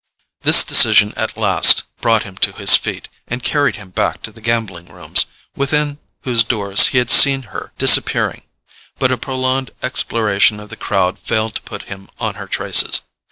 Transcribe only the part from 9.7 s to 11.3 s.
exploration of the crowd